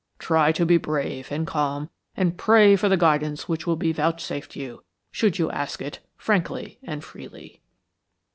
Try 0.17 0.51
to 0.53 0.65
be 0.65 0.77
brave 0.77 1.31
and 1.31 1.45
calm, 1.45 1.91
and 2.17 2.35
pray 2.35 2.75
for 2.75 2.89
the 2.89 2.97
guidance 2.97 3.47
which 3.47 3.67
will 3.67 3.75
be 3.75 3.93
vouchsafed 3.93 4.55
you, 4.55 4.83
should 5.11 5.37
you 5.37 5.51
ask 5.51 5.79
it, 5.79 5.99
frankly 6.17 6.79
and 6.81 7.03
freely." 7.03 7.61